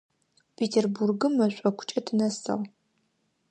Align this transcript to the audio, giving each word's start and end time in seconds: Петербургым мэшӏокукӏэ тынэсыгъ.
Петербургым 0.57 1.31
мэшӏокукӏэ 1.37 1.99
тынэсыгъ. 2.05 2.57